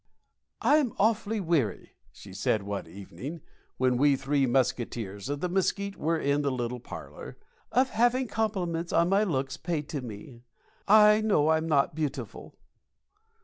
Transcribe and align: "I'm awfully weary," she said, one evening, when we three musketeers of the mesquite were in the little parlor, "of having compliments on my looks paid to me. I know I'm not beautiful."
"I'm 0.63 0.93
awfully 0.97 1.39
weary," 1.39 1.91
she 2.11 2.33
said, 2.33 2.63
one 2.63 2.87
evening, 2.87 3.41
when 3.77 3.97
we 3.97 4.15
three 4.15 4.47
musketeers 4.47 5.29
of 5.29 5.41
the 5.41 5.47
mesquite 5.47 5.95
were 5.95 6.17
in 6.17 6.41
the 6.41 6.49
little 6.49 6.79
parlor, 6.79 7.37
"of 7.71 7.91
having 7.91 8.27
compliments 8.27 8.91
on 8.91 9.09
my 9.09 9.23
looks 9.23 9.57
paid 9.57 9.87
to 9.89 10.01
me. 10.01 10.41
I 10.87 11.21
know 11.23 11.49
I'm 11.49 11.67
not 11.67 11.93
beautiful." 11.93 12.55